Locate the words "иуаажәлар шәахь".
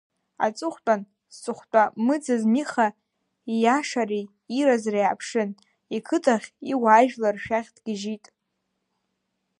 6.71-7.69